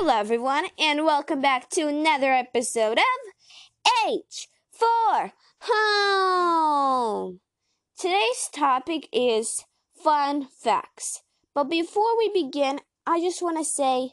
Hello, 0.00 0.16
everyone, 0.16 0.66
and 0.78 1.04
welcome 1.04 1.40
back 1.40 1.68
to 1.70 1.88
another 1.88 2.32
episode 2.32 2.98
of 2.98 4.04
H 4.06 4.46
for 4.70 5.32
Home. 5.62 7.40
Today's 7.98 8.48
topic 8.52 9.08
is 9.12 9.64
fun 10.00 10.46
facts. 10.56 11.22
But 11.52 11.64
before 11.64 12.16
we 12.16 12.30
begin, 12.32 12.78
I 13.08 13.18
just 13.18 13.42
want 13.42 13.58
to 13.58 13.64
say 13.64 14.12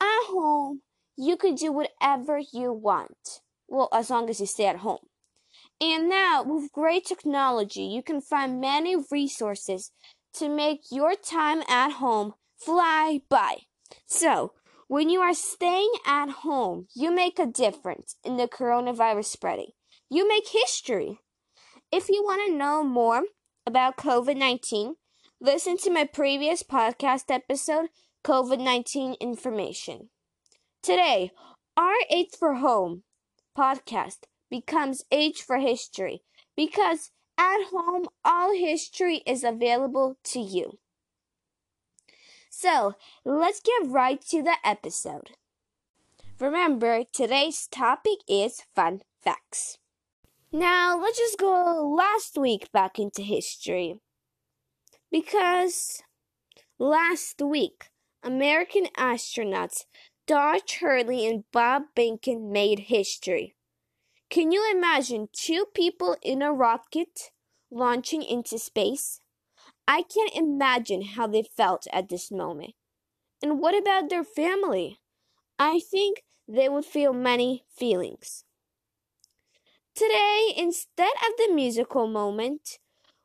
at 0.00 0.22
home, 0.28 0.82
you 1.16 1.36
can 1.36 1.56
do 1.56 1.72
whatever 1.72 2.38
you 2.52 2.72
want. 2.72 3.40
Well, 3.66 3.88
as 3.92 4.10
long 4.10 4.30
as 4.30 4.38
you 4.38 4.46
stay 4.46 4.66
at 4.66 4.76
home. 4.86 5.04
And 5.80 6.08
now, 6.08 6.44
with 6.44 6.70
great 6.70 7.06
technology, 7.06 7.82
you 7.82 8.04
can 8.04 8.20
find 8.20 8.60
many 8.60 8.94
resources 9.10 9.90
to 10.34 10.48
make 10.48 10.82
your 10.92 11.16
time 11.16 11.64
at 11.68 11.94
home 11.94 12.34
fly 12.56 13.22
by. 13.28 13.62
So, 14.06 14.52
when 14.94 15.10
you 15.10 15.20
are 15.20 15.34
staying 15.34 15.90
at 16.06 16.30
home, 16.46 16.86
you 16.94 17.12
make 17.12 17.40
a 17.40 17.46
difference 17.46 18.14
in 18.22 18.36
the 18.36 18.46
coronavirus 18.46 19.24
spreading. 19.24 19.72
You 20.08 20.28
make 20.28 20.46
history. 20.46 21.18
If 21.90 22.08
you 22.08 22.22
want 22.22 22.46
to 22.46 22.56
know 22.56 22.84
more 22.84 23.24
about 23.66 23.96
COVID 23.96 24.36
19, 24.36 24.94
listen 25.40 25.76
to 25.78 25.90
my 25.90 26.04
previous 26.04 26.62
podcast 26.62 27.24
episode, 27.28 27.88
COVID 28.22 28.62
19 28.62 29.14
Information. 29.14 30.10
Today, 30.80 31.32
our 31.76 31.96
H 32.08 32.30
for 32.38 32.54
Home 32.54 33.02
podcast 33.58 34.28
becomes 34.48 35.02
H 35.10 35.42
for 35.42 35.58
History 35.58 36.22
because 36.56 37.10
at 37.36 37.64
home, 37.72 38.06
all 38.24 38.54
history 38.54 39.24
is 39.26 39.42
available 39.42 40.18
to 40.22 40.38
you. 40.38 40.78
So 42.56 42.94
let's 43.24 43.60
get 43.60 43.90
right 43.90 44.20
to 44.28 44.40
the 44.40 44.56
episode. 44.64 45.32
Remember, 46.38 47.02
today's 47.12 47.66
topic 47.66 48.18
is 48.28 48.62
fun 48.76 49.02
facts. 49.22 49.78
Now, 50.52 50.96
let's 50.98 51.18
just 51.18 51.36
go 51.36 51.94
last 51.96 52.38
week 52.38 52.70
back 52.72 52.98
into 52.98 53.22
history. 53.22 54.00
Because 55.10 56.00
last 56.78 57.42
week, 57.42 57.90
American 58.22 58.86
astronauts 58.96 59.84
Doug 60.26 60.62
Hurley 60.80 61.26
and 61.26 61.44
Bob 61.52 61.82
Behnken 61.96 62.50
made 62.52 62.86
history. 62.86 63.56
Can 64.30 64.52
you 64.52 64.64
imagine 64.72 65.28
two 65.32 65.66
people 65.74 66.16
in 66.22 66.40
a 66.40 66.52
rocket 66.52 67.30
launching 67.70 68.22
into 68.22 68.58
space? 68.58 69.20
I 69.88 70.02
can't 70.02 70.34
imagine 70.34 71.02
how 71.02 71.26
they 71.26 71.42
felt 71.42 71.86
at 71.92 72.08
this 72.10 72.30
moment. 72.30 72.74
And 73.42 73.60
what 73.60 73.76
about 73.76 74.10
their 74.10 74.24
family? 74.24 75.00
I 75.58 75.80
think 75.80 76.24
they 76.48 76.68
would 76.68 76.86
feel 76.86 77.12
many 77.12 77.64
feelings. 77.70 78.44
Today, 79.94 80.52
instead 80.56 81.12
of 81.28 81.36
the 81.36 81.52
musical 81.52 82.06
moment, 82.06 82.78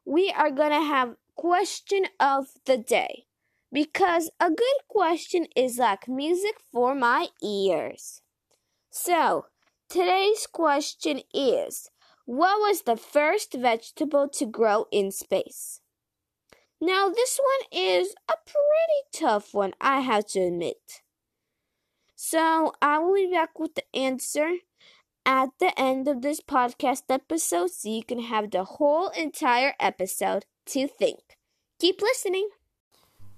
we 0.06 0.32
are 0.32 0.50
going 0.52 0.72
to 0.72 0.82
have 0.82 1.18
question 1.36 2.08
of 2.20 2.54
the 2.66 2.78
day 2.78 3.26
because 3.72 4.30
a 4.40 4.50
good 4.50 4.80
question 4.88 5.46
is 5.56 5.78
like 5.78 6.08
music 6.08 6.56
for 6.72 6.96
my 6.96 7.28
ears. 7.44 8.22
So, 8.92 9.48
today's 9.90 10.48
question 10.48 11.22
is 11.34 11.90
What 12.26 12.60
was 12.60 12.84
the 12.84 12.98
first 12.98 13.54
vegetable 13.54 14.30
to 14.30 14.46
grow 14.46 14.88
in 14.92 15.12
space? 15.12 15.82
Now, 16.82 17.10
this 17.10 17.40
one 17.40 17.82
is 17.82 18.16
a 18.30 18.36
pretty 18.46 19.02
tough 19.14 19.54
one, 19.54 19.74
I 19.82 20.00
have 20.00 20.28
to 20.28 20.40
admit. 20.40 21.02
So, 22.16 22.74
I 22.82 23.00
will 23.00 23.16
be 23.16 23.32
back 23.32 23.60
with 23.60 23.76
the 23.76 23.84
answer 23.94 24.58
at 25.26 25.50
the 25.60 25.78
end 25.80 26.08
of 26.08 26.22
this 26.22 26.40
podcast 26.40 27.04
episode 27.10 27.72
so 27.72 27.90
you 27.90 28.04
can 28.04 28.20
have 28.20 28.52
the 28.52 28.64
whole 28.64 29.10
entire 29.10 29.74
episode 29.80 30.46
to 30.68 30.88
think. 30.88 31.38
Keep 31.80 32.02
listening. 32.02 32.50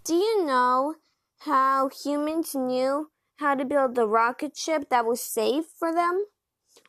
Do 0.04 0.16
you 0.16 0.46
know 0.46 0.96
how 1.40 1.90
humans 1.90 2.56
knew 2.56 3.10
how 3.38 3.56
to 3.56 3.66
build 3.66 3.96
the 3.96 4.08
rocket 4.08 4.56
ship 4.56 4.90
that 4.90 5.06
was 5.06 5.22
safe 5.22 5.66
for 5.78 5.94
them? 5.94 6.26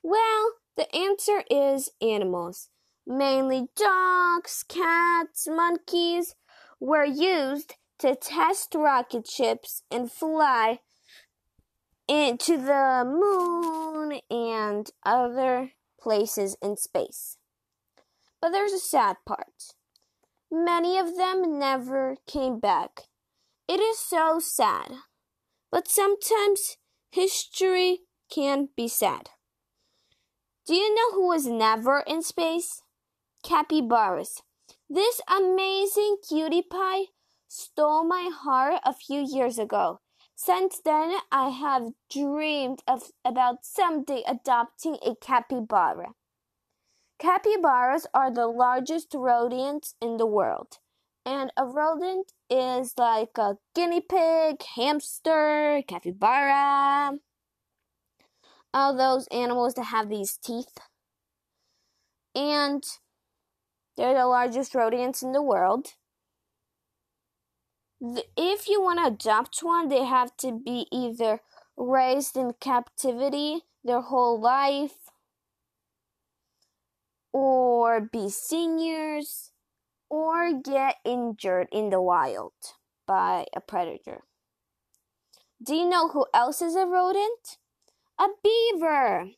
Well, 0.03 0.53
the 0.77 0.95
answer 0.95 1.45
is 1.51 1.91
animals. 2.01 2.69
Mainly 3.07 3.69
dogs, 3.77 4.65
cats, 4.69 5.49
monkeys, 5.49 6.35
were 6.81 7.05
used 7.05 7.75
to 7.99 8.15
test 8.15 8.75
rocket 8.75 9.29
ships 9.29 9.83
and 9.91 10.11
fly 10.11 10.81
into 12.09 12.57
the 12.57 13.05
moon 13.07 14.21
and 14.31 14.91
other 15.05 15.73
places 16.01 16.57
in 16.63 16.77
space. 16.77 17.39
But 18.41 18.51
there's 18.51 18.73
a 18.73 18.79
sad 18.79 19.17
part. 19.25 19.75
Many 20.51 20.99
of 20.99 21.17
them 21.17 21.59
never 21.59 22.17
came 22.27 22.61
back. 22.61 23.03
It 23.69 23.81
is 23.81 23.99
so 23.99 24.41
sad. 24.41 24.93
But 25.71 25.89
sometimes 25.89 26.77
history 27.11 28.01
can 28.31 28.69
be 28.77 28.89
sad. 28.89 29.31
Do 30.67 30.75
you 30.75 30.95
know 30.95 31.13
who 31.13 31.29
was 31.29 31.47
never 31.47 32.01
in 32.07 32.23
space? 32.23 32.83
Capybaras. 33.43 34.43
This 34.89 35.21
amazing 35.29 36.19
cutie 36.27 36.63
pie 36.63 37.07
stole 37.49 38.05
my 38.05 38.31
heart 38.33 38.81
a 38.85 38.95
few 38.95 39.21
years 39.21 39.59
ago. 39.59 40.01
Since 40.37 40.81
then, 40.85 41.19
I 41.31 41.49
have 41.49 41.93
dreamed 42.11 42.83
of 42.87 43.11
about 43.25 43.65
someday 43.65 44.23
adopting 44.27 44.97
a 45.05 45.15
capybara. 45.17 46.15
Capybaras 47.19 48.07
are 48.15 48.33
the 48.33 48.47
largest 48.47 49.13
rodents 49.15 49.95
in 50.01 50.17
the 50.17 50.27
world. 50.27 50.79
And 51.25 51.53
a 51.57 51.65
rodent 51.65 52.33
is 52.49 52.95
like 52.97 53.39
a 53.39 53.59
guinea 53.75 54.01
pig, 54.01 54.63
hamster, 54.77 55.83
capybara. 55.87 57.19
All 58.73 58.97
those 58.97 59.27
animals 59.29 59.75
that 59.75 59.85
have 59.85 60.09
these 60.09 60.37
teeth. 60.37 60.79
And 62.35 62.83
they're 63.97 64.15
the 64.15 64.27
largest 64.27 64.75
rodents 64.75 65.23
in 65.23 65.33
the 65.33 65.43
world. 65.43 65.89
If 68.37 68.69
you 68.69 68.83
want 68.83 68.99
to 68.99 69.07
adopt 69.07 69.63
one, 69.63 69.89
they 69.89 70.05
have 70.05 70.37
to 70.39 70.53
be 70.53 70.87
either 70.91 71.41
raised 71.77 72.37
in 72.37 72.55
captivity 72.61 73.63
their 73.85 74.01
whole 74.01 74.41
life 74.41 75.11
or 77.33 78.01
be 78.01 78.29
seniors 78.29 79.51
or 80.11 80.53
get 80.53 80.97
injured 81.05 81.69
in 81.73 81.91
the 81.91 82.01
wild 82.01 82.53
by 83.07 83.47
a 83.55 83.61
predator. 83.61 84.23
Do 85.63 85.75
you 85.75 85.87
know 85.87 86.09
who 86.09 86.27
else 86.35 86.61
is 86.61 86.75
a 86.75 86.87
rodent? 86.87 87.59
A 88.19 88.27
beaver. 88.43 89.31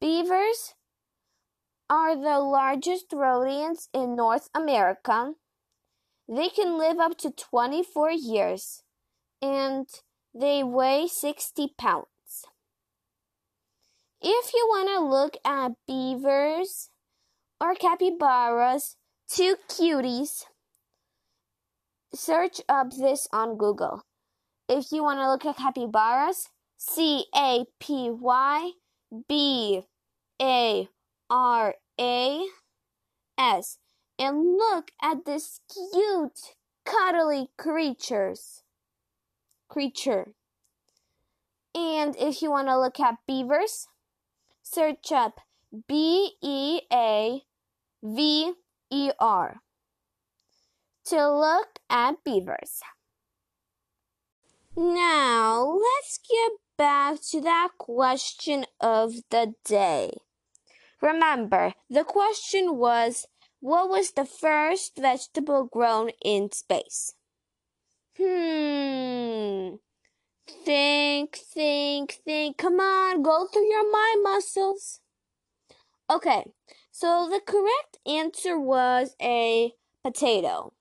Beavers 0.00 0.74
are 1.90 2.14
the 2.14 2.38
largest 2.38 3.12
rodents 3.12 3.88
in 3.92 4.14
North 4.14 4.48
America. 4.54 5.32
They 6.28 6.48
can 6.48 6.78
live 6.78 6.98
up 6.98 7.16
to 7.18 7.30
24 7.30 8.10
years 8.10 8.82
and 9.40 9.86
they 10.34 10.62
weigh 10.62 11.06
60 11.08 11.74
pounds. 11.78 12.06
If 14.20 14.52
you 14.52 14.66
want 14.68 14.88
to 14.88 15.00
look 15.00 15.36
at 15.44 15.72
beavers 15.86 16.90
or 17.60 17.74
capybaras, 17.74 18.96
two 19.28 19.56
cuties, 19.68 20.44
search 22.14 22.60
up 22.68 22.90
this 22.90 23.28
on 23.32 23.56
Google. 23.56 24.02
If 24.68 24.92
you 24.92 25.02
want 25.02 25.20
to 25.20 25.30
look 25.30 25.46
at 25.46 25.56
capybaras, 25.56 26.48
C 26.76 27.26
A 27.34 27.64
P 27.80 28.10
Y 28.10 28.72
B 29.28 29.82
A 30.42 30.88
R 31.30 31.74
A 32.00 32.46
S. 33.36 33.78
And 34.18 34.56
look 34.56 34.90
at 35.00 35.24
this 35.24 35.60
cute, 35.72 36.56
cuddly 36.84 37.50
creatures. 37.56 38.62
Creature. 39.68 40.34
And 41.74 42.16
if 42.16 42.42
you 42.42 42.50
want 42.50 42.68
to 42.68 42.78
look 42.78 42.98
at 42.98 43.18
beavers, 43.26 43.86
search 44.62 45.12
up 45.12 45.40
B 45.86 46.32
E 46.42 46.80
A 46.92 47.42
V 48.02 48.54
E 48.90 49.10
R 49.20 49.60
to 51.04 51.30
look 51.30 51.78
at 51.88 52.24
beavers. 52.24 52.80
Now, 54.76 55.64
let's 55.64 56.18
get 56.18 56.52
back 56.76 57.20
to 57.30 57.40
that 57.40 57.70
question 57.78 58.66
of 58.80 59.14
the 59.30 59.54
day. 59.64 60.18
Remember, 61.00 61.74
the 61.88 62.04
question 62.04 62.76
was 62.76 63.26
what 63.60 63.88
was 63.88 64.12
the 64.12 64.24
first 64.24 64.96
vegetable 64.98 65.64
grown 65.64 66.10
in 66.24 66.50
space? 66.52 67.14
Hmm. 68.16 69.76
Think, 70.64 71.36
think, 71.36 72.18
think. 72.24 72.56
Come 72.56 72.80
on, 72.80 73.22
go 73.22 73.46
through 73.46 73.68
your 73.68 73.90
mind 73.90 74.22
muscles. 74.22 75.00
Okay, 76.10 76.44
so 76.90 77.28
the 77.30 77.40
correct 77.40 77.98
answer 78.06 78.58
was 78.58 79.14
a 79.20 79.74
potato. 80.02 80.72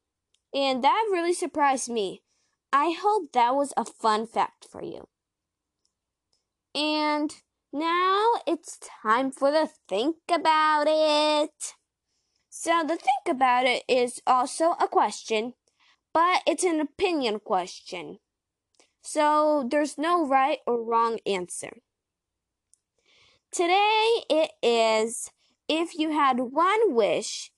And 0.54 0.84
that 0.84 1.08
really 1.12 1.34
surprised 1.34 1.90
me. 1.90 2.22
I 2.72 2.96
hope 3.00 3.34
that 3.34 3.56
was 3.56 3.74
a 3.75 3.86
fun 3.86 4.25
fact 4.25 4.66
for 4.70 4.81
you. 4.81 5.08
And 6.74 7.34
now 7.77 8.31
it's 8.47 8.79
time 9.03 9.31
for 9.31 9.51
the 9.51 9.69
think 9.88 10.15
about 10.31 10.85
it. 10.88 11.75
So 12.50 12.81
the 12.81 12.97
think 12.97 13.27
about 13.27 13.65
it 13.65 13.83
is 13.88 14.21
also 14.25 14.71
a 14.81 14.88
question, 14.88 15.53
but 16.13 16.41
it's 16.47 16.63
an 16.63 16.79
opinion 16.79 17.39
question. 17.39 18.18
So 19.01 19.68
there's 19.69 19.97
no 19.97 20.25
right 20.25 20.59
or 20.65 20.83
wrong 20.83 21.19
answer. 21.25 21.77
Today 23.51 24.24
it 24.29 24.51
is 24.62 25.31
if 25.68 25.97
you 25.97 26.12
had 26.12 26.39
one 26.39 26.94
wish 26.94 27.51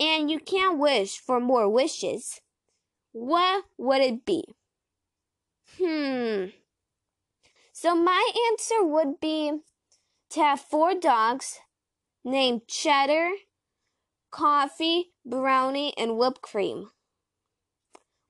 and 0.00 0.30
you 0.30 0.38
can't 0.38 0.78
wish 0.78 1.18
for 1.18 1.40
more 1.40 1.68
wishes, 1.68 2.40
what 3.12 3.64
would 3.76 4.02
it 4.02 4.24
be? 4.24 4.44
Hmm. 5.78 6.46
So 7.84 7.94
my 7.94 8.30
answer 8.50 8.82
would 8.82 9.20
be 9.20 9.52
to 10.30 10.40
have 10.40 10.58
four 10.58 10.94
dogs 10.94 11.58
named 12.24 12.62
Cheddar, 12.66 13.32
Coffee, 14.30 15.12
Brownie, 15.22 15.92
and 15.98 16.16
Whipped 16.16 16.40
Cream. 16.40 16.92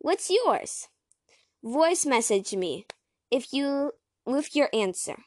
What's 0.01 0.29
yours? 0.29 0.89
Voice 1.62 2.05
message 2.05 2.53
me 2.56 2.87
if 3.31 3.53
you 3.53 3.93
with 4.27 4.56
your 4.56 4.71
answer. 4.73 5.19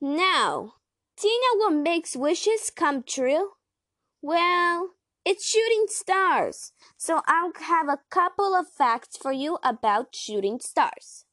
Now, 0.00 0.74
do 1.20 1.26
you 1.26 1.40
know 1.40 1.64
what 1.64 1.82
makes 1.82 2.14
wishes 2.14 2.70
come 2.70 3.02
true? 3.02 3.54
Well, 4.22 4.90
it's 5.24 5.44
shooting 5.44 5.86
stars. 5.88 6.70
So 6.96 7.20
I'll 7.26 7.50
have 7.62 7.88
a 7.88 7.98
couple 8.10 8.54
of 8.54 8.68
facts 8.68 9.16
for 9.16 9.32
you 9.32 9.58
about 9.64 10.14
shooting 10.14 10.60
stars. 10.60 11.25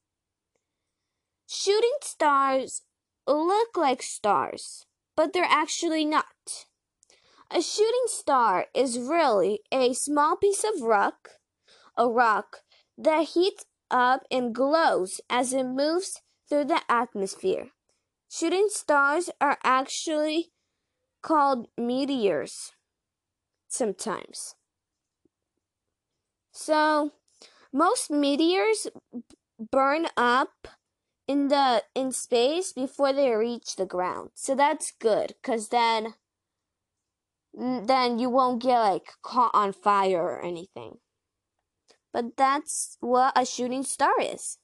Shooting 1.56 1.98
stars 2.02 2.82
look 3.28 3.78
like 3.78 4.02
stars, 4.02 4.88
but 5.16 5.34
they're 5.34 5.46
actually 5.48 6.04
not. 6.04 6.66
A 7.52 7.62
shooting 7.62 8.08
star 8.08 8.66
is 8.74 8.98
really 8.98 9.60
a 9.72 9.94
small 9.94 10.36
piece 10.36 10.64
of 10.64 10.82
rock, 10.82 11.30
a 11.96 12.10
rock 12.10 12.64
that 12.98 13.30
heats 13.36 13.66
up 13.92 14.24
and 14.32 14.56
glows 14.56 15.22
as 15.30 15.54
it 15.54 15.66
moves 15.66 16.24
through 16.50 16.66
the 16.66 16.82
atmosphere. 16.90 17.68
Shooting 18.28 18.70
stars 18.72 19.30
are 19.40 19.60
actually 19.64 20.54
called 21.22 21.68
meteors 21.78 22.72
sometimes. 23.68 24.56
So, 26.52 27.12
most 27.72 28.10
meteors 28.10 28.88
burn 29.72 30.08
up 30.18 30.68
in 31.28 31.48
the 31.48 31.84
in 31.96 32.12
space 32.12 32.74
before 32.74 33.14
they 33.14 33.32
reach 33.32 33.76
the 33.76 33.86
ground. 33.86 34.32
So 34.34 34.56
that's 34.56 34.92
good 34.92 35.36
cuz 35.42 35.70
then 35.70 36.16
then 37.56 38.20
you 38.20 38.30
won't 38.30 38.62
get 38.62 38.80
like 38.80 39.14
caught 39.22 39.52
on 39.54 39.74
fire 39.74 40.24
or 40.24 40.42
anything. 40.42 41.00
But 42.12 42.38
that's 42.38 42.98
what 43.00 43.34
a 43.36 43.46
shooting 43.46 43.84
star 43.84 44.20
is. 44.20 44.58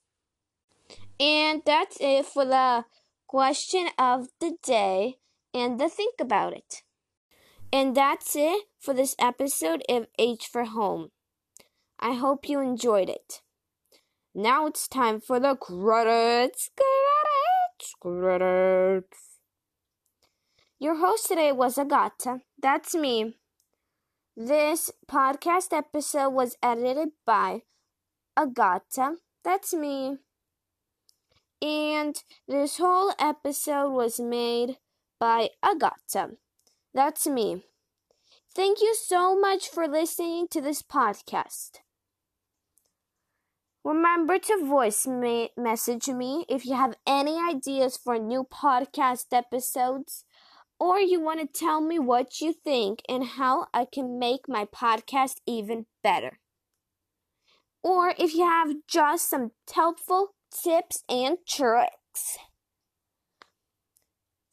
And 1.20 1.62
that's 1.66 1.98
it 2.00 2.26
for 2.26 2.46
the 2.46 2.86
question 3.28 3.90
of 3.98 4.30
the 4.40 4.58
day 4.64 5.18
and 5.54 5.80
the 5.80 5.90
think 5.90 6.16
about 6.20 6.54
it. 6.54 6.84
And 7.72 7.96
that's 7.96 8.36
it 8.36 8.64
for 8.80 8.94
this 8.94 9.16
episode 9.20 9.84
of 9.90 10.08
H 10.18 10.48
for 10.48 10.66
Home. 10.66 11.12
I 12.00 12.14
hope 12.14 12.48
you 12.50 12.62
enjoyed 12.62 13.10
it. 13.10 13.42
Now 14.36 14.68
it's 14.68 14.88
time 14.88 15.20
for 15.20 15.40
the 15.40 15.56
credits, 15.56 16.70
credits, 16.78 17.96
credits. 18.00 19.18
Your 20.78 20.98
host 20.98 21.28
today 21.28 21.52
was 21.52 21.78
Agata. 21.78 22.42
That's 22.62 22.94
me. 22.94 23.36
This 24.38 24.92
podcast 25.10 25.74
episode 25.74 26.30
was 26.30 26.56
edited 26.62 27.10
by 27.26 27.64
Agata. 28.38 29.16
That's 29.44 29.74
me. 29.74 30.18
And 31.62 32.16
this 32.48 32.78
whole 32.78 33.12
episode 33.20 33.90
was 33.92 34.20
made 34.20 34.78
by 35.20 35.50
Agata. 35.64 36.38
That's 36.94 37.28
me. 37.28 37.64
Thank 38.56 38.80
you 38.80 38.96
so 38.96 39.38
much 39.38 39.68
for 39.68 39.88
listening 39.88 40.48
to 40.50 40.62
this 40.62 40.82
podcast. 40.82 41.80
Remember 43.84 44.38
to 44.38 44.66
voice 44.66 45.08
me- 45.08 45.52
message 45.56 46.08
me 46.10 46.46
if 46.50 46.66
you 46.66 46.76
have 46.76 46.98
any 47.08 47.40
ideas 47.40 47.98
for 47.98 48.20
new 48.20 48.44
podcast 48.44 49.28
episodes 49.32 50.26
or 50.80 51.00
you 51.00 51.20
want 51.20 51.40
to 51.40 51.48
tell 51.48 51.82
me 51.82 51.98
what 51.98 52.42
you 52.42 52.54
think 52.54 53.02
and 53.08 53.24
how 53.24 53.68
I 53.74 53.86
can 53.86 54.20
make 54.20 54.48
my 54.48 54.66
podcast 54.66 55.38
even 55.46 55.86
better. 56.04 56.40
Or 57.82 58.14
if 58.18 58.34
you 58.36 58.44
have 58.44 58.76
just 58.88 59.30
some 59.30 59.52
helpful 59.74 60.36
tips 60.52 61.04
and 61.08 61.38
tricks. 61.48 62.38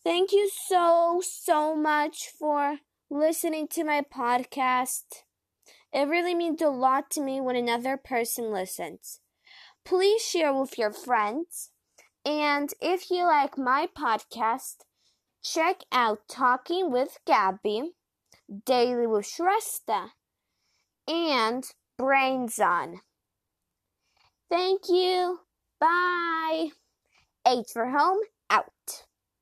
Thank 0.05 0.31
you 0.31 0.49
so, 0.69 1.21
so 1.25 1.75
much 1.75 2.29
for 2.39 2.79
listening 3.11 3.67
to 3.69 3.83
my 3.83 4.03
podcast. 4.03 5.26
It 5.93 6.09
really 6.09 6.35
means 6.35 6.61
a 6.61 6.69
lot 6.69 7.11
to 7.13 7.21
me 7.21 7.41
when 7.41 7.57
another 7.57 7.97
person 7.97 8.53
listens. 8.53 9.21
Please 9.85 10.23
share 10.23 10.53
with 10.53 10.79
your 10.79 10.93
friends. 10.93 11.71
And 12.25 12.71
if 12.81 13.11
you 13.11 13.25
like 13.25 13.57
my 13.57 13.89
podcast, 13.97 14.85
check 15.43 15.83
out 15.93 16.29
Talking 16.29 16.91
with 16.91 17.19
Gabby, 17.27 17.93
Daily 18.65 19.07
with 19.07 19.27
Shrestha, 19.27 20.11
and 21.07 21.65
Brains 21.97 22.59
On. 22.59 23.01
Thank 24.51 24.89
you. 24.89 25.41
Bye. 25.81 26.71
H 27.47 27.67
for 27.73 27.91
home 27.91 28.19